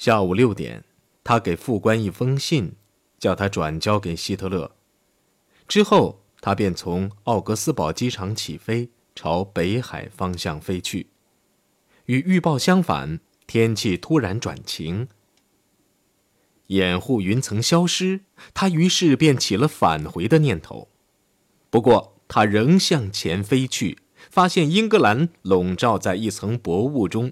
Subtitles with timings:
[0.00, 0.82] 下午六点，
[1.22, 2.72] 他给副官一封信，
[3.18, 4.74] 叫他转交给希特勒。
[5.68, 11.08] 之后，他便从奥格斯堡机场起飞，朝北海方向飞去。
[12.06, 15.06] 与预报相反，天气突然转晴，
[16.68, 18.20] 掩护云层消失，
[18.54, 20.88] 他于是便起了返回的念头。
[21.68, 23.98] 不过，他仍向前飞去，
[24.30, 27.30] 发现英格兰笼罩在一层薄雾中。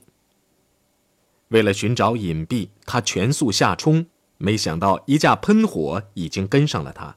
[1.49, 7.17] 为了寻找隐蔽，他全速下冲，没想到一架喷火已经跟上了他。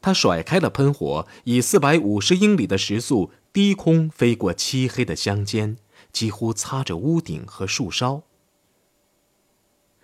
[0.00, 5.76] 他甩开了喷火，以四百五十英里的时速低空飞过漆黑的乡间，
[6.12, 8.22] 几乎擦着屋顶和树梢。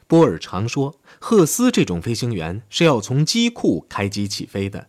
[0.07, 4.89] 波尔常说，赫斯这种飞行员是要从机库开机起飞的，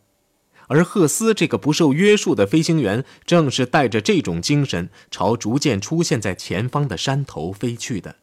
[0.68, 8.16] 而赫斯这个不受约束的飞行员正是带着这种精神，朝逐渐出现在前方的山头飞去的。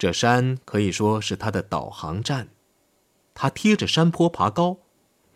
[0.00, 2.48] 这山可以说是他的导航站，
[3.34, 4.78] 他贴着山坡爬高。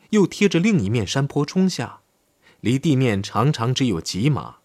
[0.08, 2.00] 又贴着另一面山坡冲下，
[2.60, 4.60] 离地面常常只有几码。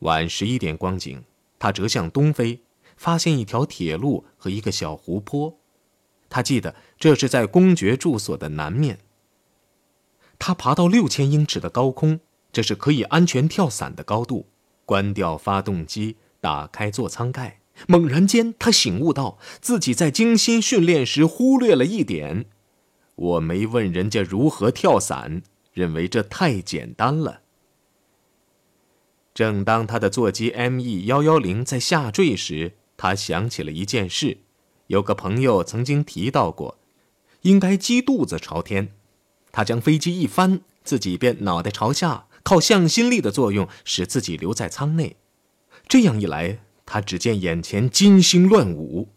[0.00, 1.24] 晚十一点光景，
[1.58, 2.62] 他折向东飞，
[2.96, 5.58] 发现一条铁路和一个小湖泊。
[6.30, 9.00] 他记得这是在公爵住所的南面。
[10.38, 12.20] 他爬到六千英尺的高空，
[12.52, 14.46] 这是可以安全跳伞的高度。
[14.86, 22.46] 关掉发动机，打开座舱盖，猛然间，他醒悟到自己在精心训练时忽略了一点。
[23.14, 27.42] 我没问人家如何跳伞，认为这太简单了。
[29.34, 34.38] 正当他的座机 ME 幺幺零在下坠时，他想起了一件事：
[34.88, 36.78] 有个朋友曾经提到过，
[37.42, 38.92] 应该鸡肚子朝天。
[39.52, 45.16] 他将飞机一翻，自己便脑袋朝下，靠向心力的作用使自己留在舱内。
[45.86, 46.58] 这样一来，
[46.90, 49.10] 他只见眼前金星乱舞。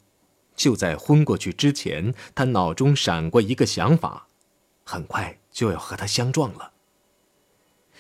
[0.54, 4.28] 就在昏过去之前，他脑中闪过一个想法，
[4.84, 6.74] 很快就要和他相撞了。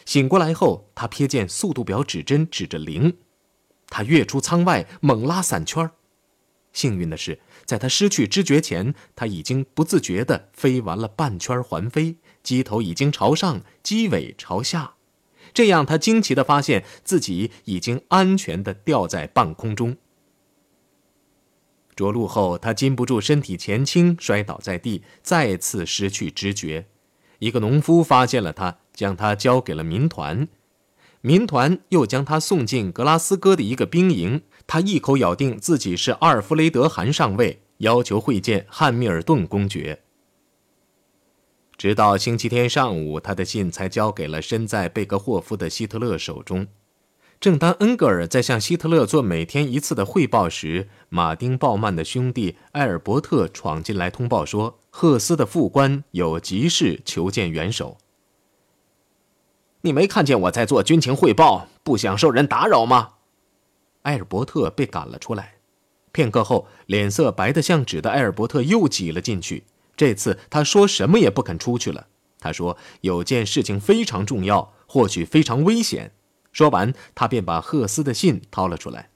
[0.06, 3.18] 醒过来后，他瞥见速度表指针指着零，
[3.88, 5.90] 他跃出舱外，猛拉伞圈
[6.74, 14.96] 幸运的是，在他失去知觉前，他已经不自觉地飞完了半圈环飞，机头已经朝上，机尾朝下，
[15.54, 19.98] 这样他惊奇地发现自己已经安全地吊在半空中。
[21.96, 26.88] 着陆后，他禁不住身体前倾，摔倒在地，再次失去知觉。
[27.40, 30.48] 一个农夫发现了他，将他交给了民团，
[31.20, 34.42] 民团又将他送进格拉斯哥的一个兵营。
[34.66, 40.02] 他一口咬定自己是阿尔弗雷德·韩上尉，要求会见汉密尔顿公爵。
[41.82, 46.68] 直到星期天上午，他的信才交给了身在贝格霍夫的希特勒手中。
[47.40, 57.98] 正当恩格尔在向希特勒做每天一次的汇报时，马丁·鲍曼的兄弟埃尔伯特闯进来通报说，赫斯的副官有急事求见元首。
[59.82, 63.14] 你没看见我在做军情汇报，不想受人打扰吗？
[64.04, 65.56] 埃尔伯特被赶了出来。
[66.12, 69.64] 片刻后，脸色白得像纸的埃尔伯特又挤了进去。
[70.02, 72.08] 这次他说什么也不肯出去了。
[72.40, 76.14] 他说有件事情非常重要，或许非常危险。
[76.52, 79.12] 说完，他便把赫斯的信掏了出来。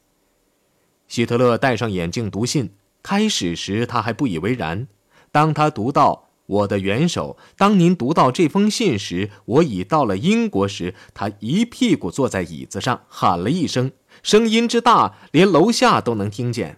[1.07, 4.87] 希特勒戴上眼镜读信，开始时他还不以为然。
[5.31, 13.91] 当他读到“我的元首，当您读到这封信时，我已到了英国”时，他一屁股坐在椅子上，喊了一声，
[14.21, 16.77] 声音之大，连楼下都能听见：“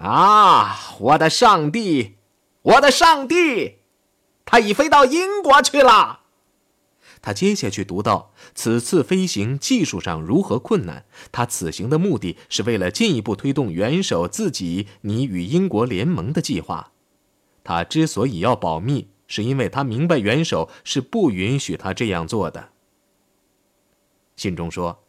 [0.00, 2.14] 啊，我的上帝，
[2.68, 3.78] 我的上帝，
[4.44, 6.20] 他已飞到英国去了。”
[7.20, 11.04] 他接下去读到：此次飞行技术上如何困难？
[11.32, 16.92] 他此行的目的是为了进一步推动元首自己拟与英国联盟的计划。
[17.64, 22.70] 他之所以要保密，是因为他明白元首是不允许他这样做的。
[24.36, 25.04] 信中说：“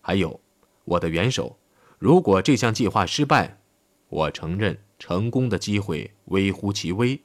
[0.00, 0.40] 还有，
[0.84, 1.58] 我的元首，
[1.98, 3.60] 如果这项计划失败，
[4.08, 7.20] 我承认成功的机会微乎其微。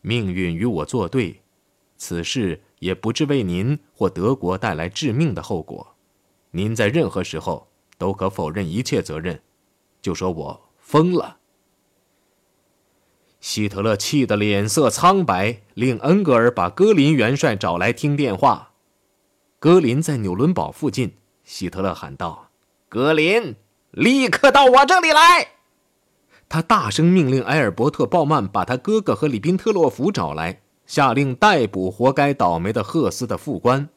[0.00, 1.42] 命运与我作对，
[1.96, 5.94] 此事。”也不致为您或德国带来致命的后果。
[6.50, 9.40] 您在任何时候都可否认一切责任，
[10.02, 11.38] 就说我疯了。
[13.40, 18.72] 希特勒气得脸色苍白，令恩格尔把戈林元帅找来听电话。
[19.58, 21.14] 格林在纽伦堡附近。
[21.44, 22.50] 希特勒喊道
[22.90, 23.56] ：“格林，
[23.92, 25.52] 立刻到我这里来！”
[26.48, 30.60] 他大声命令埃尔伯特·鲍曼把他哥哥和里宾特洛夫找来。
[30.86, 33.88] 下令逮捕活该倒霉的赫斯的副官，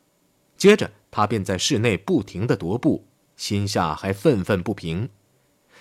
[0.58, 3.06] 接着他便在室内不停地踱步，
[3.38, 5.10] 心下还愤愤不平。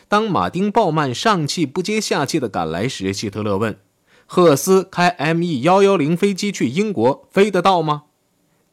[0.07, 3.79] 当马丁·鲍曼上气不接下气地赶来时，希特勒问
[4.27, 8.05] ：“赫斯开 ME 幺幺零飞机去英国，飞得到吗？”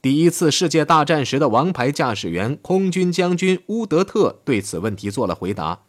[0.02, 5.84] 第一次世界大战时的王牌驾驶员、空军将军乌德特对此问题做了回答。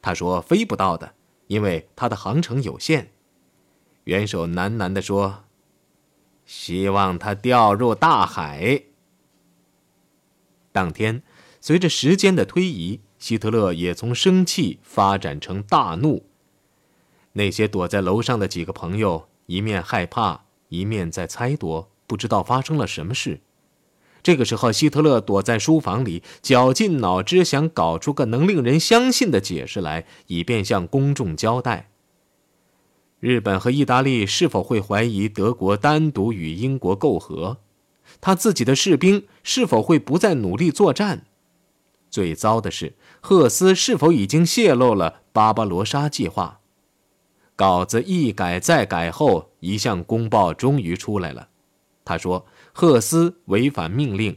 [0.00, 1.12] 他说：“飞不到的，
[1.46, 3.12] 因为它的航程有限。”
[4.04, 5.44] 元首喃喃地说
[6.46, 8.84] ：“希望它掉入大海。”
[10.70, 11.22] 当天，
[11.60, 16.26] 随着时间的推移，希特勒也从生气发展成大怒。
[17.32, 23.40] 那些躲在楼上的几个朋友，一面害怕，一面在猜度，不知道发生了什么事。
[24.26, 31.90] 这个时候，希特勒躲在书房里，绞尽脑汁想搞出个能令人相信的解释来，以便向公众交代。
[33.20, 37.58] 日本和意大利是否会怀疑德国单独与英国媾和？
[38.20, 41.26] 他自己的士兵是否会不再努力作战？
[42.10, 46.58] 最糟的是，赫斯是否已经泄露了巴巴罗莎计划？
[47.54, 51.50] 稿子一改再改后，一项公报终于出来了。
[52.04, 52.46] 他说，
[52.78, 54.36] 赫斯违反命令，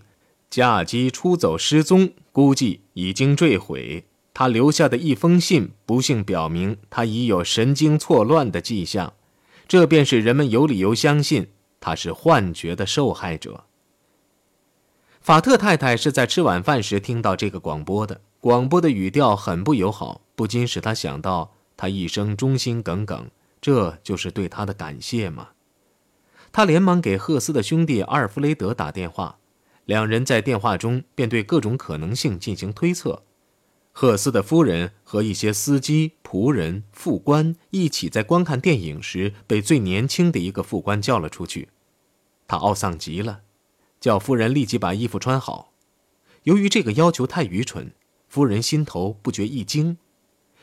[0.50, 4.06] 驾机出走失踪，估计已经坠毁。
[4.34, 9.12] 他留下的一封信，不幸表明他已有神经错乱的迹象，
[9.68, 11.50] 这便是人们有理由相信
[11.82, 13.66] 他是幻觉的受害者。
[15.20, 18.22] 法特太太是在吃晚饭时听到这个广播的。
[18.40, 25.50] 广播的语调很不友好，不禁使他想到他一生忠心耿耿，这就是对他的感谢吗？
[26.52, 29.38] 他连忙给赫斯的兄弟阿尔弗雷德打电话，
[29.86, 33.24] 两人在电话中便对各种可能性进行推测。
[33.92, 41.70] 赫斯的夫人和一些司机、仆人、副官一起在观看电影时，被最年轻的一个副官叫了出去，
[42.48, 43.42] 他懊丧极了。
[44.00, 45.74] 叫夫人立即把衣服穿好。
[46.44, 47.92] 由于这个要求太愚蠢，
[48.30, 49.98] 夫人心头不觉一惊。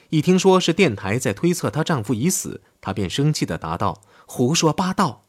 [0.08, 5.24] 一听说是电台在推测她丈夫已死，她便生气地答道：“胡说八道！”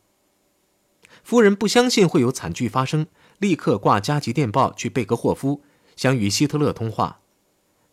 [1.27, 3.05] 夫人不相信会有惨剧发生，
[3.39, 5.61] 立刻挂加急电报去贝格霍夫，
[5.97, 7.19] 想与希特勒通话。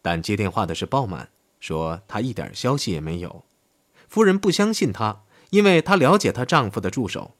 [0.01, 3.45] 但接电话的是鲍曼，说他一点消息也没有。
[4.07, 7.35] 夫人不相信他，因为她了解她丈夫的助手。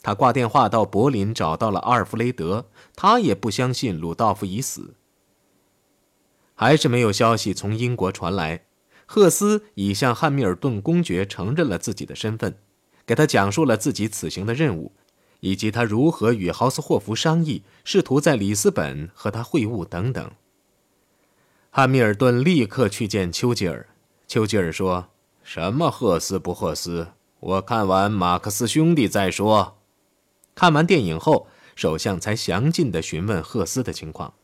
[0.00, 2.68] 她挂电话到柏林，找到了阿尔弗雷德。
[2.94, 4.94] 他也不相信鲁道夫已死。
[6.54, 8.66] 还是没有消息从英国传来。
[9.06, 12.58] 赫斯已向汉密尔顿公爵承认了自己的身份，
[13.04, 14.92] 给他讲述了自己此行的任务，
[15.42, 20.30] 以及他如何与豪斯霍夫商议，试图在里斯本和他会晤等等。
[21.68, 23.88] 汉密尔顿立刻去见丘吉尔。
[24.28, 25.08] 丘吉尔说
[25.42, 27.08] ：“什么赫斯不赫斯？
[27.40, 29.78] 我看完马克思兄弟再说。”
[30.54, 34.34] 看完电影后，首相才详尽地询问赫斯的情况。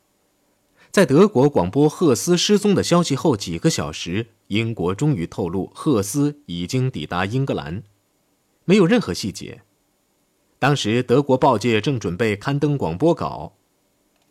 [0.90, 7.84] 在德国广播赫斯失踪的消息后几个小时，英国终于透露赫斯已经抵达英格兰，
[8.64, 9.62] 没有任何细节。
[10.58, 13.52] 当时德国报界正准备刊登广播稿，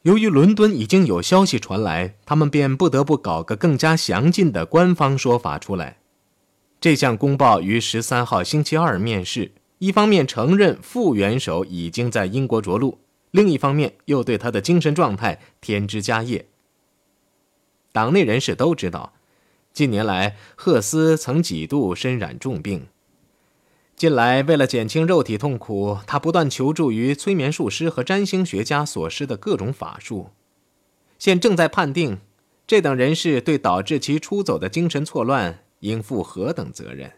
[0.02, 5.98] 由于伦敦已经有消息传来，他们便不得不搞个更加详尽的官方说法出来。
[6.80, 9.52] 这项公报于十三号星期二面世。
[9.80, 12.98] 一方面承认副元首已经在英国着陆，
[13.30, 16.48] 另一方面又对他的精神状态添枝加叶。
[17.92, 19.14] 党内人士都知道，
[19.72, 22.88] 近年来赫斯曾几度身染重病。
[23.98, 30.30] 近来为了减轻肉体痛苦，他不断求助于催眠术师和占星学家所施的各种法术。
[31.18, 32.20] 现正在判定，
[32.68, 37.12] 这等人士对导致其出走的精神错乱应负何等责任。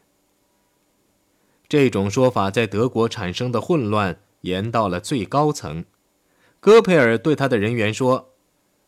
[1.67, 5.83] 这种说法在德国产生的混乱延到了最高层。
[6.61, 8.29] 戈培尔对他的人员说：“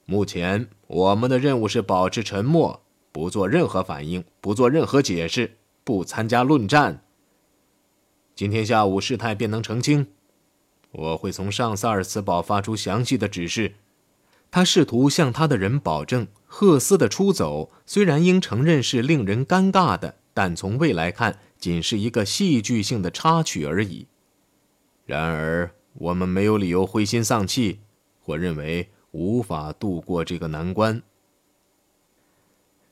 [0.07, 7.03] 目前我们的任务是保持沉默，不做任何反应，不做任何解释，不参加论战。
[8.35, 10.07] 今天下午事态便能澄清。
[10.91, 13.75] 我会从上萨尔茨堡发出详细的指示。”
[14.51, 21.39] 他试图向他的人保证，赫斯的出走虽然应承认是令人尴尬的，但从未来看。
[21.61, 24.07] 仅是一个戏剧性的插曲而已。
[25.05, 27.81] 然而，我们没有理由灰心丧气，
[28.19, 31.03] 或认为无法度过这个难关。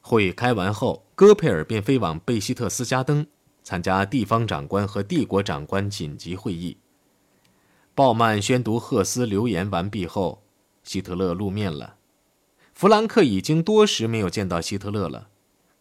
[0.02, 3.26] 会开完后，戈佩尔便飞往贝希特斯加登，
[3.64, 6.78] 参加地方长官和帝国长官紧急会议。
[7.96, 10.44] 鲍曼宣读赫斯留言完毕后，
[10.84, 11.96] 希特勒露面了。
[12.74, 15.28] 弗兰克已经多时没有见到希特勒了。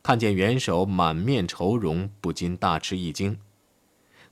[0.02, 3.38] 看见元首满面愁容，不禁大吃一惊。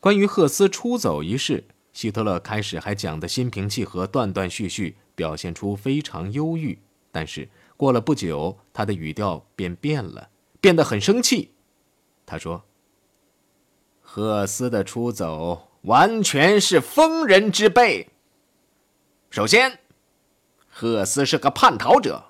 [0.01, 6.79] 关于赫斯出走一事，希特勒开始还讲得心平气和、断断续续，表现出非常忧郁。
[7.13, 11.53] 但是过了不久，他的语调便变了，变得很生气。
[12.25, 12.65] 他说
[14.17, 18.09] ：“赫斯的出走完全是疯人之辈。
[19.29, 19.79] 首先，
[20.71, 22.25] 赫斯是个叛逃者，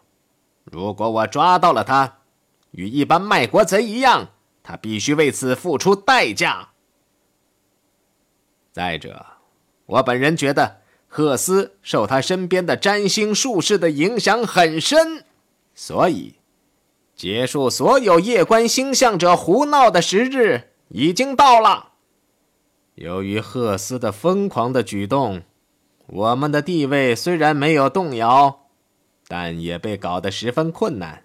[0.64, 2.19] 如果我抓到了他，
[2.73, 4.31] 与一般卖国贼一样，
[4.64, 6.71] 他必须为此付出代价。
[8.73, 9.25] 再者，
[9.87, 15.25] 我本人觉得。”赫斯受他身边的占星术士的影响很深，
[15.73, 16.35] 所以
[17.14, 21.93] 结束所有夜观星象者胡闹的时日已经到了。
[22.95, 25.43] 由于赫斯的疯狂的举动，
[26.07, 28.66] 我们的地位虽然没有动摇，
[29.28, 31.25] 但也被搞得十分困难，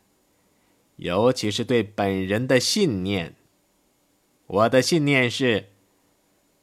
[0.97, 3.35] 尤其是对本人的信念。
[4.47, 5.67] 我的信念是。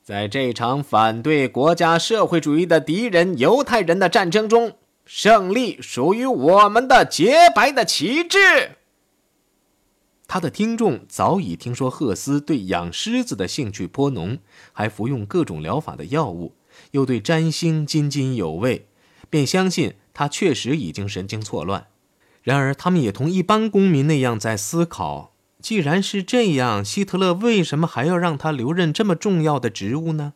[0.03, 8.78] 在这场反对国家社会主义的敌人犹太人的战争中，胜利属于我们的洁白的旗帜。
[10.29, 14.39] 他的听众早已听说赫斯对养狮子的兴趣颇浓，
[14.75, 16.53] 还服用各种疗法的药物，
[16.91, 18.87] 又对占星津津有味，
[19.31, 21.87] 便相信他确实已经神经错乱。
[22.43, 25.33] 然而，他们也同一般公民那样在思考。
[25.61, 30.35] 既然是这样，希特勒为什么还要让他留任这么重要的职务呢？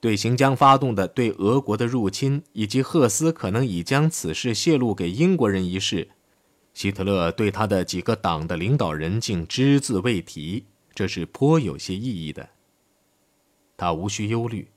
[0.00, 6.08] 对行将发动的对俄国的入侵，以及赫斯可能已将此事泄露给英国人一事，
[6.74, 12.50] 希特勒对他的几个党的领导人竟只字未提，这是颇有些意义的。
[13.76, 14.68] 他无需忧虑，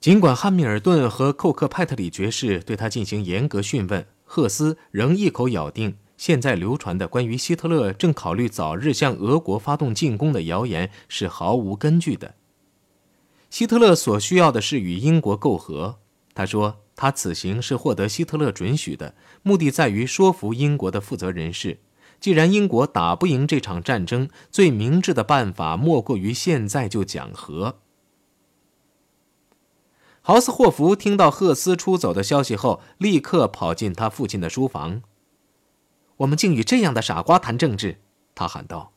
[0.00, 5.96] 尽管汉密尔顿和寇克派特里爵士对他进行严格讯问，赫斯仍一口咬定。
[6.18, 12.36] 现在流传的关于希特勒正考虑早日向俄国发动进攻的谣言是毫无根据的。
[13.50, 15.98] 希特勒所需要的是与英国媾和。
[16.32, 21.80] 他说，他此行是获得希特勒准许的，目的在于说服英国的负责人士。
[22.20, 27.80] 既然英国打不赢这场战争，最明智的办法莫过于现在就讲和。
[30.20, 35.02] 豪斯霍夫听到赫斯出走的消息后，立刻跑进他父亲的书房。
[36.18, 37.98] 我们竟与这样的傻瓜谈政治，
[38.36, 38.92] 他喊道。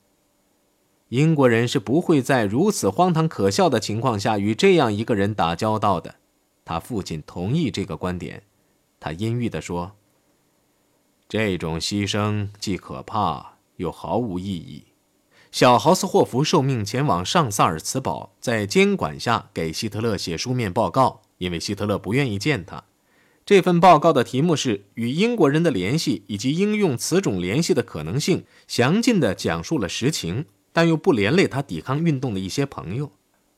[1.10, 6.18] 英国人是不会在如此荒唐可笑的情况下与这样一个人打交道的。
[6.66, 8.44] 他父亲同意这个观点，
[9.00, 9.94] 他阴郁地说
[11.30, 14.86] ：“这种牺牲既可怕又毫无意义。”
[15.52, 22.84] 小豪斯霍夫受命前往上萨尔茨堡，在监管下给希特勒写书面报告，因为希特勒不愿意见他。
[23.46, 33.12] 这份报告的题目是“与英国人的联系以及应用此种联系的可能性”，详尽地讲述了实情，但又不连累他抵抗运动的一些朋友。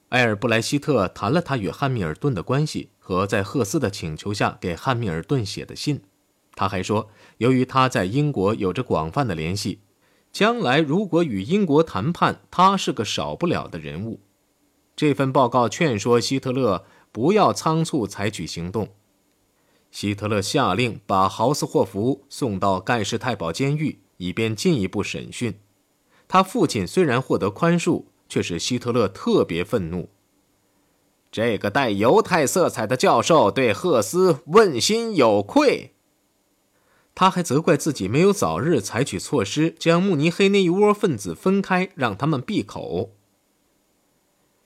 [0.10, 6.02] 埃尔布莱希特谈了他与汉密尔顿的关系和在赫斯的请求下给汉密尔顿写的信。
[6.56, 9.82] 他还说，由于他在英国有着广泛的联系，
[10.32, 14.22] 将来如果与英国谈判，他是个少不了的人物。
[14.96, 18.90] 这份报告劝说希特勒不要仓促采取行动。
[19.92, 25.60] 希特勒下令把豪斯霍夫送到盖世太保监狱，以便进一步审讯。
[26.28, 30.10] 他父亲虽然获得宽恕，却使希特勒特别愤怒。
[31.32, 35.94] 这个带犹太色彩的教授对赫斯问心有愧。
[37.14, 43.12] 他还责怪自己没有早日采取措施，将慕尼黑那一窝分子分开，让他们闭口。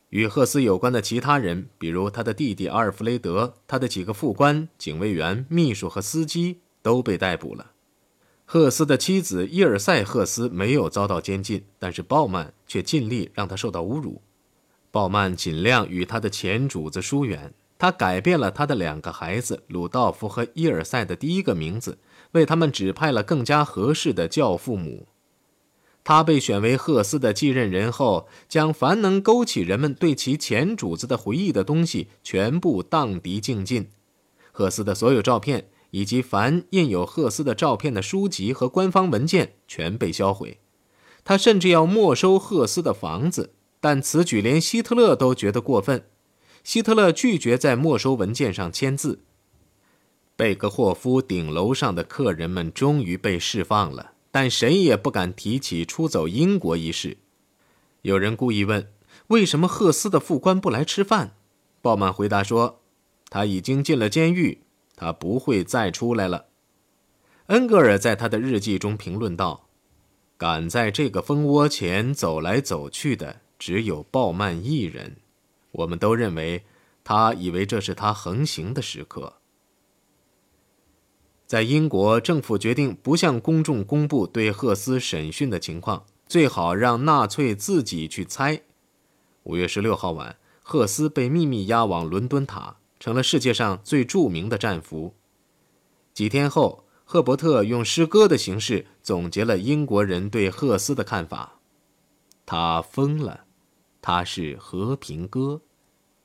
[0.09, 7.71] 与赫斯有关的其他人，比如他的弟弟阿尔弗雷德、他的几个副官、警卫员、秘书和司机，都被逮捕了。
[8.53, 14.21] 赫斯的妻子伊尔塞赫斯没有遭到监禁，但是鲍曼却尽力让他受到侮辱。
[14.91, 21.97] 鲍曼尽量与他的前主子疏远，他改变了他的两个孩子鲁道夫和伊尔塞的第一个名字，
[22.33, 25.07] 为他们指派了更加合适的教父母。
[26.03, 33.87] 他被选为赫斯的继任人后，将凡能勾起人们对其前主子的回忆的东西全部荡涤净尽。
[34.51, 40.59] 赫斯的所有照片以及凡印有赫斯的照片的书籍和官方文件全被销毁。
[41.23, 46.05] 他甚至要没收赫斯的房子，但此举连希特勒都觉得过分。
[46.63, 49.19] 希特勒拒绝在没收文件上签字。
[50.35, 54.13] 贝格霍夫顶楼上的客人们终于被释放了。
[54.33, 57.17] 但谁也不敢提起出走英国一事。
[58.03, 58.89] 有人故意问
[59.27, 61.35] ：“为什么赫斯的副官不来吃饭？”
[61.83, 62.79] 鲍曼回答说
[63.29, 64.61] ：“他已经进了监狱，
[65.01, 66.45] 他不会再出来了。”
[67.47, 69.67] 恩格尔在他的日记中评论道
[70.37, 75.17] ：“敢在这个蜂窝前走来走去的只有鲍曼一人。
[75.71, 76.63] 我们都认为，
[77.03, 79.33] 他以为这是他横行的时刻。”
[81.47, 88.61] 在英国政府决定不向公众公布对赫斯审讯的情况，最好让纳粹自己去猜。
[89.43, 95.15] 五月十六号晚，赫斯被秘密押往伦敦塔，成了世界上最著名的战俘。
[96.13, 101.59] 几天后，赫伯特用诗歌的形式总结了英国人对赫斯的看法：
[102.45, 103.45] 他疯了，
[104.03, 105.61] 他是和平歌，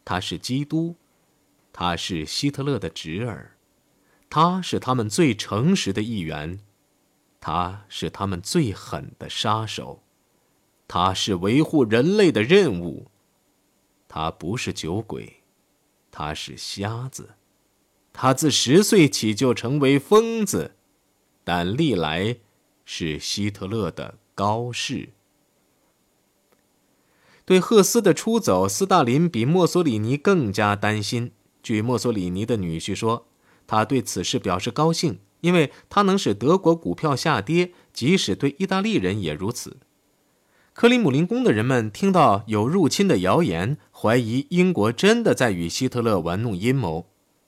[0.05, 0.97] 他是基督，
[1.73, 3.57] 他是希特勒的侄儿，
[4.29, 6.61] 他是他们最诚实的一员，
[7.41, 10.03] 他是他们最狠的杀手，
[10.87, 13.11] 他是维护人类的任务，
[14.07, 15.36] 他不是酒鬼，
[16.19, 17.35] 他是瞎子。
[18.15, 20.75] 他自十岁起就成为疯子，
[21.45, 22.39] 但历来
[22.87, 25.11] 是希特勒的高士。
[27.45, 31.33] 对赫斯的出走，斯大林比墨索里尼更加担心。
[31.63, 33.27] 据墨索里尼的女婿说，
[33.67, 39.77] 他对此事表示高兴，因为他能使德国股票下跌，即使对意大利人也如此。
[40.77, 47.07] 克里姆林宫的人们听到有入侵的谣言，怀疑英国真的在与希特勒玩弄阴谋。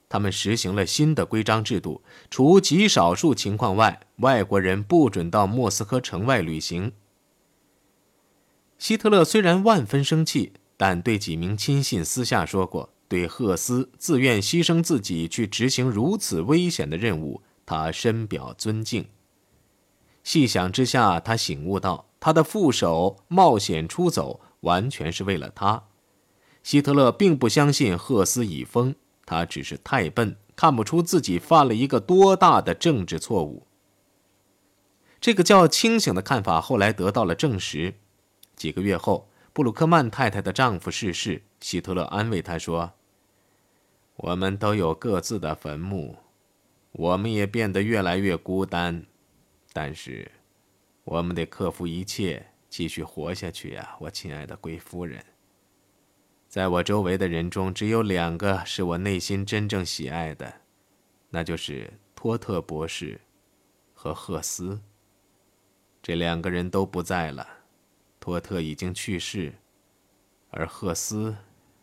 [0.09, 6.93] 他们实行了新的规章制度，除极少数情况外，外国人不准到莫斯科城外旅行。
[8.79, 19.05] 希特勒虽然万分生气，但对几名亲信私下说过，对赫斯自愿牺牲自己去执行如此危险的任务，他深表尊敬。
[20.23, 25.83] 细想之下，他醒悟到，他的副手冒险出走，完全是为了他。
[26.61, 28.95] 希特勒并不相信赫斯已疯。
[29.25, 33.67] 他只是太笨，看不出自己犯了一个多大的政治错误。
[35.21, 37.93] 这个较清醒的看法后来得到了证实。
[38.55, 42.93] 几个月后，布鲁克曼太太的丈夫逝世，希特勒安慰她说
[44.17, 46.17] ：“我们都有各自的坟墓，
[46.91, 49.05] 我们也变得越来越孤单，
[49.71, 50.31] 但是
[51.09, 55.25] 我们得克服一切，继续活下去呀，我亲爱的贵夫人。”
[56.47, 60.61] 在我周围的人中，只有两个是我内心真正喜爱的，
[61.31, 63.19] 那就是托特博士
[63.91, 64.81] 和赫斯。
[65.99, 67.47] 这两个人都不在了，
[68.19, 69.55] 托特已经去世，
[70.51, 71.35] 而赫斯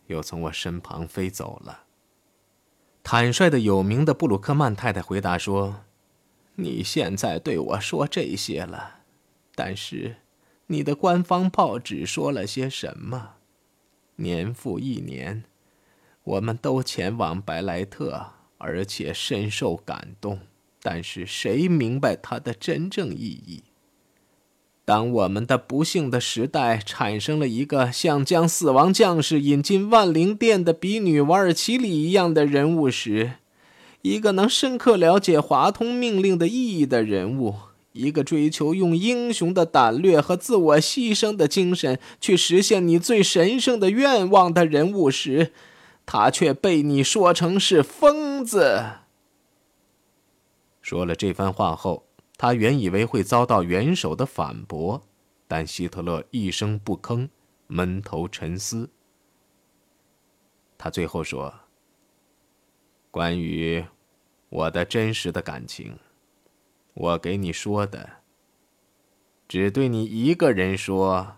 [0.07, 1.83] 又从我身旁飞走了。
[3.03, 5.83] 坦率的有名的布鲁克曼太太回答说
[6.55, 9.01] ：“你现在对我说这些了，
[9.57, 10.19] 但是
[10.69, 13.31] 你的官方报纸说了些什么？”
[14.19, 15.42] 年复一年，
[16.23, 18.27] 我们都前往白莱特，
[18.59, 20.38] 而且深受感动。
[20.81, 23.64] 但是谁明白它的真正意义？
[24.85, 33.33] 当我们的不幸的时代产生了一个像将死亡将士引进万灵殿的比女瓦尔奇里一样的人物时，
[34.03, 37.57] 一个能深刻了解华通命令的意义的人物。
[37.97, 45.53] 一个追求用英雄的胆略和自我牺牲的精神去实现你最神圣的愿望的人物时，
[46.05, 48.85] 他却被你说成是疯子。
[50.83, 52.07] 说了这番话后，
[52.37, 55.03] 他原以为会遭到元首的反驳，
[55.49, 57.29] 但希特勒一声不吭，
[57.67, 58.91] 闷头沉思。
[60.79, 61.53] 他最后说
[63.11, 63.85] ：“关于
[64.51, 65.99] 我的真实的感情。”
[66.99, 68.09] 我给你说的，
[69.47, 71.37] 只对你一个人说，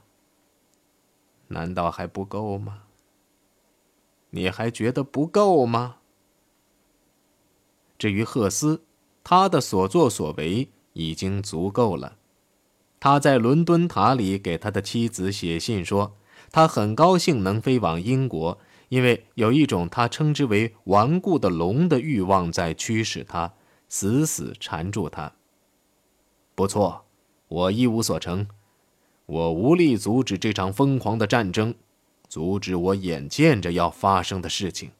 [1.48, 2.84] 难道还不够吗？
[4.30, 5.96] 你还觉得不够吗？
[7.98, 8.84] 至于赫斯，
[9.24, 12.18] 他的所作所为已经足够了。
[13.00, 16.14] 他在伦敦塔里给他的妻子写信说，
[16.52, 23.54] 他很高兴能飞往英国，因为有一种他称之为“顽固的龙”的欲望在驱使他，
[23.88, 25.32] 死死缠住他。
[26.58, 27.04] 不错，
[27.46, 28.48] 我一无所成，
[29.26, 31.72] 我无力阻止这场疯狂的战争，
[32.28, 34.90] 阻止我眼见着要发生的事情。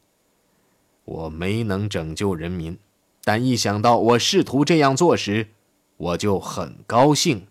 [1.03, 2.77] 我没能拯救人民，
[3.25, 5.49] 但一想到我试图这样做时，
[5.97, 7.45] 我就很高兴。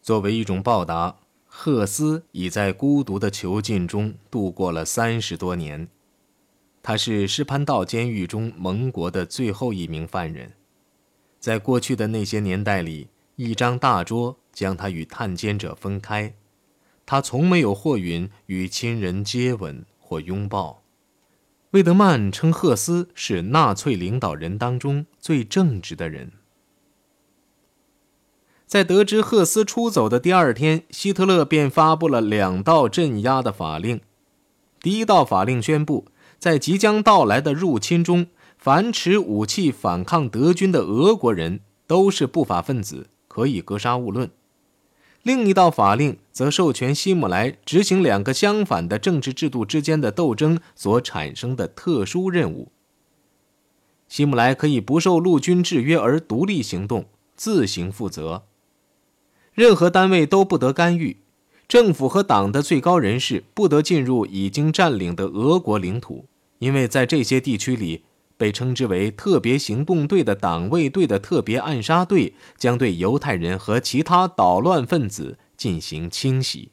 [0.00, 5.88] 作为一种报答，赫斯已在孤独的囚禁中度过了三十多年。
[6.80, 10.52] 他是施潘道监狱中盟国的最后一名犯人。
[11.40, 16.34] 在过去的那些年代里，一张大桌将他与探监者分开，
[17.06, 20.82] 他从没有或允与亲人接吻或拥抱。
[21.70, 26.32] 魏德曼称赫斯是纳粹领导人当中最正直的人。
[28.66, 34.00] 在得知赫斯出走的第二天，希特勒便发布了两道镇压的法令。
[34.80, 36.06] 第一道法令宣布，
[36.38, 38.26] 在即将到来的入侵中。
[38.60, 44.30] 凡持武器反抗德军的俄国人都是不法分子，可以格杀勿论。
[45.22, 52.70] 另一道法令则授权希姆莱执行两个相反的政治制度之间的斗争所产生的特殊任务。
[54.08, 58.42] 希姆莱可以不受陆军制约而独立行动，自行负责。
[59.54, 61.16] 任何单位都不得干预，
[61.66, 66.26] 政府和党的最高人士不得进入已经占领的俄国领土，
[66.58, 68.02] 因为在这些地区里。
[68.40, 76.70] 被称之为特别行动队的党卫队的特别暗杀队将对犹太人和其他捣乱分子进行清洗。